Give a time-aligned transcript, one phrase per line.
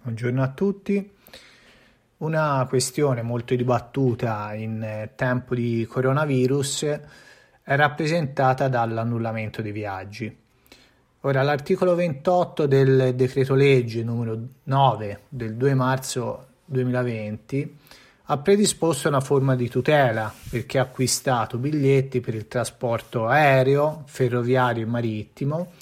[0.00, 1.10] Buongiorno a tutti.
[2.18, 6.84] Una questione molto dibattuta in tempo di coronavirus
[7.62, 10.34] è rappresentata dall'annullamento dei viaggi.
[11.22, 17.76] Ora, l'articolo 28 del decreto legge numero 9 del 2 marzo 2020
[18.30, 24.04] ha predisposto una forma di tutela per chi ha acquistato biglietti per il trasporto aereo,
[24.06, 25.72] ferroviario e marittimo,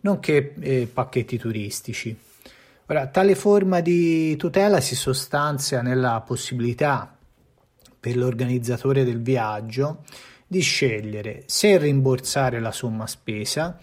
[0.00, 2.16] nonché eh, pacchetti turistici.
[2.88, 7.16] Ora, tale forma di tutela si sostanzia nella possibilità
[7.98, 10.04] per l'organizzatore del viaggio
[10.46, 13.76] di scegliere se rimborsare la somma spesa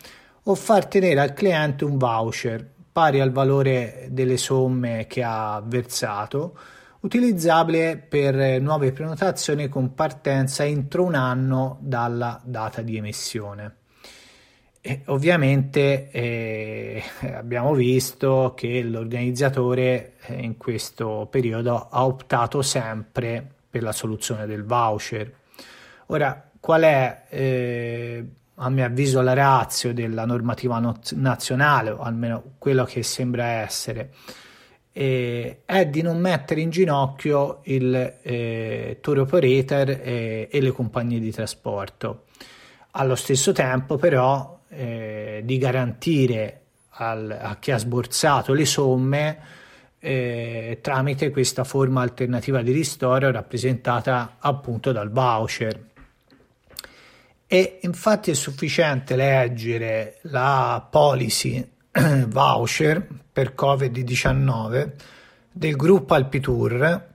[0.44, 6.58] o far tenere al cliente un voucher pari al valore delle somme che ha versato,
[7.02, 13.83] utilizzabile per nuove prenotazioni con partenza entro un anno dalla data di emissione.
[14.86, 17.02] E ovviamente eh,
[17.34, 24.66] abbiamo visto che l'organizzatore eh, in questo periodo ha optato sempre per la soluzione del
[24.66, 25.34] voucher.
[26.08, 28.26] Ora, qual è eh,
[28.56, 34.12] a mio avviso la razio della normativa no- nazionale, o almeno quello che sembra essere?
[34.92, 41.32] Eh, è di non mettere in ginocchio il eh, tour operator e le compagnie di
[41.32, 42.26] trasporto.
[42.92, 46.62] Allo stesso tempo, però, eh, di garantire
[46.96, 49.38] al, a chi ha sborsato le somme
[50.00, 55.92] eh, tramite questa forma alternativa di ristoro rappresentata appunto dal voucher.
[57.48, 61.66] E infatti è sufficiente leggere la policy
[62.28, 64.92] voucher per Covid-19
[65.52, 67.12] del gruppo Alpitour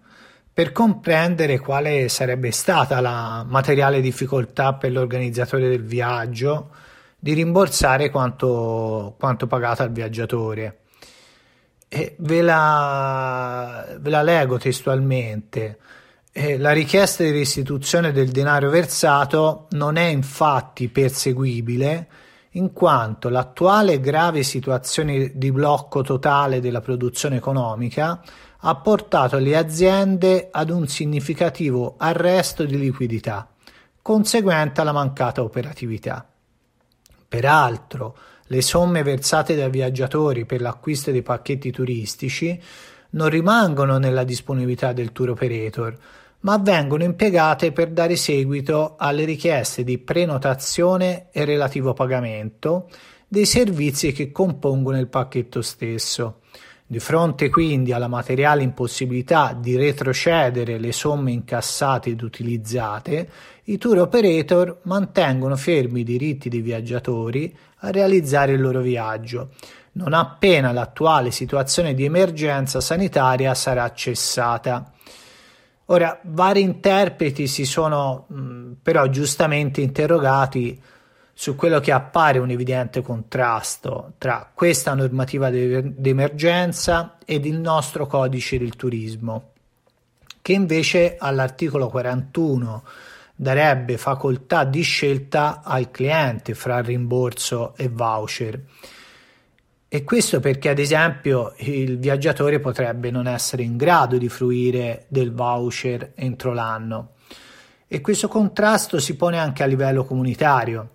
[0.53, 6.71] per comprendere quale sarebbe stata la materiale difficoltà per l'organizzatore del viaggio
[7.19, 10.79] di rimborsare quanto, quanto pagato al viaggiatore.
[11.89, 15.79] E ve la, ve la leggo testualmente.
[16.31, 22.09] Eh, la richiesta di restituzione del denaro versato non è infatti perseguibile
[22.53, 28.21] in quanto l'attuale grave situazione di blocco totale della produzione economica
[28.61, 33.49] ha portato le aziende ad un significativo arresto di liquidità,
[34.03, 36.27] conseguente alla mancata operatività.
[37.29, 38.17] Peraltro,
[38.47, 42.59] le somme versate dai viaggiatori per l'acquisto dei pacchetti turistici
[43.11, 45.97] non rimangono nella disponibilità del tour operator,
[46.41, 52.89] ma vengono impiegate per dare seguito alle richieste di prenotazione e relativo pagamento
[53.27, 56.41] dei servizi che compongono il pacchetto stesso.
[56.91, 63.29] Di fronte quindi alla materiale impossibilità di retrocedere le somme incassate ed utilizzate,
[63.65, 69.51] i tour operator mantengono fermi i diritti dei viaggiatori a realizzare il loro viaggio,
[69.93, 74.91] non appena l'attuale situazione di emergenza sanitaria sarà cessata.
[75.91, 80.81] Ora, vari interpreti si sono mh, però giustamente interrogati
[81.41, 88.59] su quello che appare un evidente contrasto tra questa normativa d'emergenza ed il nostro codice
[88.59, 89.53] del turismo,
[90.43, 92.83] che invece all'articolo 41
[93.37, 98.61] darebbe facoltà di scelta al cliente fra rimborso e voucher.
[99.87, 105.33] E questo perché, ad esempio, il viaggiatore potrebbe non essere in grado di fruire del
[105.33, 107.11] voucher entro l'anno.
[107.87, 110.95] E questo contrasto si pone anche a livello comunitario.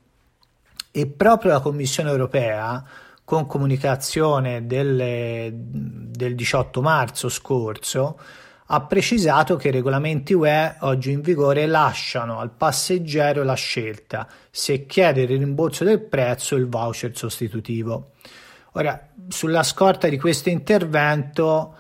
[0.91, 2.85] E proprio la Commissione europea,
[3.25, 8.19] con comunicazione del, del 18 marzo scorso,
[8.69, 14.87] ha precisato che i regolamenti UE oggi in vigore lasciano al passeggero la scelta se
[14.87, 18.13] chiedere il rimborso del prezzo o il voucher sostitutivo.
[18.73, 21.75] Ora, sulla scorta di questo intervento,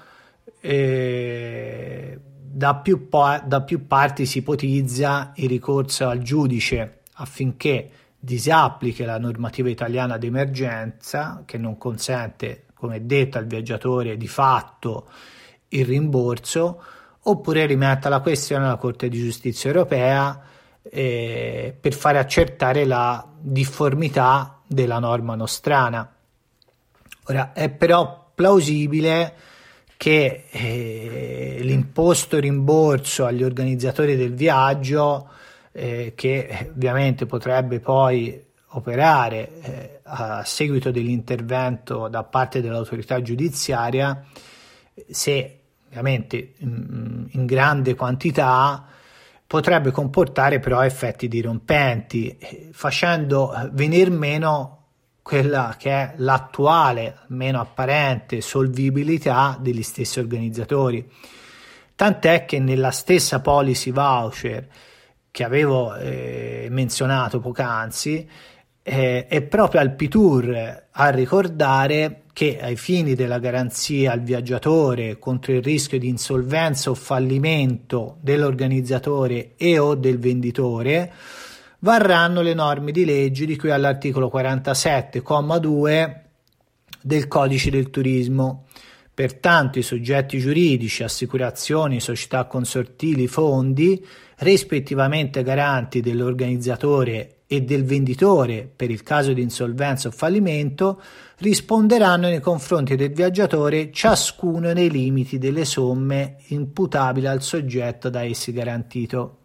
[0.60, 9.05] eh, da, più po- da più parti si ipotizza il ricorso al giudice affinché disapplichi
[9.05, 15.08] la normativa italiana d'emergenza che non consente, come detto al viaggiatore, di fatto
[15.68, 16.82] il rimborso
[17.22, 20.40] oppure rimetta la questione alla Corte di Giustizia europea
[20.82, 26.12] eh, per fare accertare la difformità della norma nostrana.
[27.28, 29.34] Ora è però plausibile
[29.96, 35.28] che eh, l'imposto rimborso agli organizzatori del viaggio,
[35.72, 44.24] eh, che ovviamente potrebbe poi operare eh, a seguito dell'intervento da parte dell'autorità giudiziaria,
[45.08, 48.84] se ovviamente in, grande quantità,
[49.46, 52.37] potrebbe comportare però effetti dirompenti,
[52.72, 54.72] facendo venir meno
[55.22, 61.08] quella che è l'attuale, meno apparente, solvibilità degli stessi organizzatori.
[61.94, 64.69] Tant'è che nella stessa policy voucher
[65.31, 68.28] che avevo eh, menzionato poc'anzi,
[68.88, 75.53] eh, è proprio al PITUR a ricordare che ai fini della garanzia al viaggiatore contro
[75.53, 81.12] il rischio di insolvenza o fallimento dell'organizzatore e o del venditore
[81.81, 86.21] varranno le norme di legge di cui all'articolo 47,2
[87.03, 88.67] del codice del turismo.
[89.12, 94.06] Pertanto i soggetti giuridici, assicurazioni, società consortili, fondi,
[94.37, 101.00] rispettivamente garanti dell'organizzatore e del venditore per il caso di insolvenza o fallimento
[101.38, 108.52] risponderanno nei confronti del viaggiatore ciascuno nei limiti delle somme imputabili al soggetto da essi
[108.52, 109.38] garantito.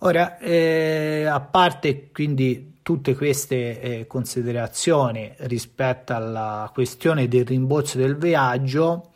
[0.00, 8.16] Ora, eh, a parte quindi tutte queste eh, considerazioni rispetto alla questione del rimborso del
[8.16, 9.12] viaggio,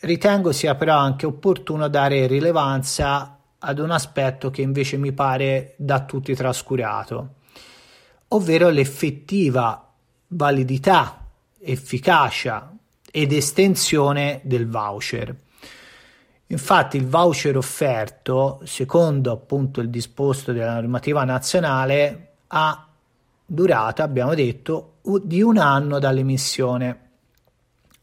[0.00, 6.04] ritengo sia però anche opportuno dare rilevanza ad un aspetto che invece mi pare da
[6.04, 7.34] tutti trascurato,
[8.28, 9.90] ovvero l'effettiva
[10.28, 11.26] validità,
[11.58, 12.72] efficacia
[13.10, 15.34] ed estensione del voucher.
[16.46, 22.86] Infatti il voucher offerto, secondo appunto il disposto della normativa nazionale, ha
[23.46, 27.08] durata, abbiamo detto, di un anno dall'emissione.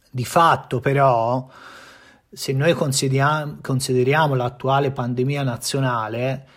[0.09, 1.47] Di fatto però
[2.37, 6.47] se noi consideriamo, consideriamo l'attuale pandemia nazionale,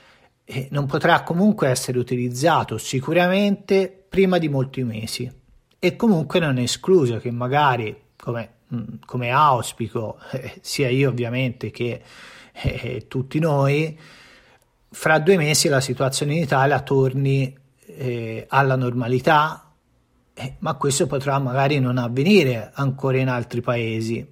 [0.45, 5.33] eh, non potrà comunque essere utilizzato sicuramente prima di molti mesi.
[5.79, 11.71] E comunque non è escluso che magari come, mm, come auspico eh, sia io ovviamente
[11.71, 12.03] che
[12.53, 13.99] eh, tutti noi
[14.91, 17.57] fra due mesi la situazione in Italia torni
[17.87, 19.73] eh, alla normalità
[20.35, 24.27] eh, ma questo potrà magari non avvenire ancora in altri paesi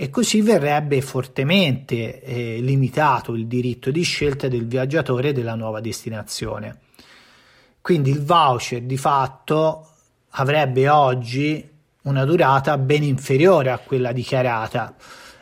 [0.00, 6.82] e così verrebbe fortemente eh, limitato il diritto di scelta del viaggiatore della nuova destinazione.
[7.80, 9.88] Quindi il voucher di fatto
[10.30, 11.68] avrebbe oggi
[12.02, 14.94] una durata ben inferiore a quella dichiarata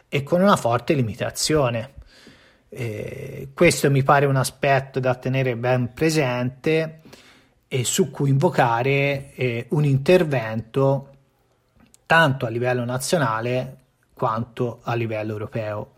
[0.08, 1.92] e con una forte limitazione.
[2.70, 7.02] Eh, questo mi pare un aspetto da tenere ben presente
[7.68, 11.10] e su cui invocare eh, un intervento
[12.06, 13.84] tanto a livello nazionale
[14.16, 15.95] quanto a livello europeo.